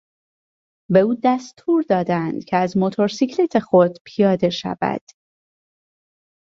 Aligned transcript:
به 0.91 0.99
او 0.99 1.15
دستور 1.23 1.83
دادند 1.89 2.45
که 2.45 2.57
از 2.57 2.77
موتورسیکلت 2.77 3.59
خود 3.59 3.97
پیاده 4.05 4.49
شود. 4.49 5.01